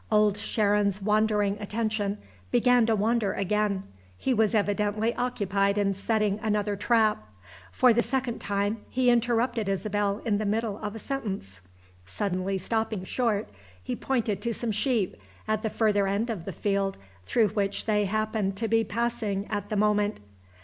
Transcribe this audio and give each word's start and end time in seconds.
Old 0.11 0.35
Sharon's 0.35 0.99
wandering 0.99 1.59
attention 1.59 2.17
began 2.49 2.87
to 2.87 2.95
wander 2.95 3.33
again: 3.33 3.83
he 4.17 4.33
was 4.33 4.55
evidently 4.55 5.13
occupied 5.13 5.77
in 5.77 5.93
setting 5.93 6.39
another 6.41 6.75
trap. 6.75 7.23
For 7.71 7.93
the 7.93 8.01
second 8.01 8.39
time 8.41 8.83
he 8.89 9.11
interrupted 9.11 9.69
Isabel 9.69 10.19
in 10.25 10.39
the 10.39 10.45
middle 10.47 10.79
of 10.79 10.95
a 10.95 10.97
sentence. 10.97 11.61
Suddenly 12.03 12.57
stopping 12.57 13.03
short, 13.03 13.47
he 13.83 13.95
pointed 13.95 14.41
to 14.41 14.55
some 14.55 14.71
sheep, 14.71 15.17
at 15.47 15.61
the 15.61 15.69
further 15.69 16.07
end 16.07 16.31
of 16.31 16.45
the 16.45 16.51
field 16.51 16.97
through 17.27 17.49
which 17.49 17.85
they 17.85 18.05
happened 18.05 18.57
to 18.57 18.67
be 18.67 18.83
passing 18.83 19.45
at 19.51 19.69
the 19.69 19.75
moment. 19.75 20.19